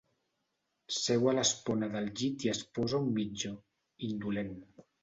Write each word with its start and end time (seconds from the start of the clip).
Seu 0.99 1.27
a 1.31 1.35
l'espona 1.35 1.91
del 1.97 2.09
llit 2.17 2.49
i 2.49 2.53
es 2.57 2.65
posa 2.79 3.05
un 3.05 3.13
mitjó, 3.21 3.57
indolent. 4.13 4.55